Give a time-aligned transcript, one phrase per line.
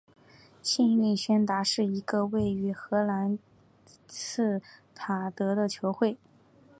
[0.63, 3.37] 幸运薛达是一个位于荷兰
[4.07, 4.41] 锡
[4.95, 6.17] 塔德的球会。